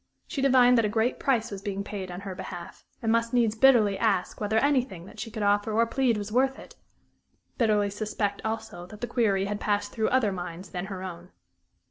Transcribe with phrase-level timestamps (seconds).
[0.25, 3.53] She divined that a great price was being paid on her behalf, and must needs
[3.53, 6.75] bitterly ask whether anything that she could offer or plead was worth it
[7.59, 11.29] bitterly suspect, also, that the query had passed through other minds than her own.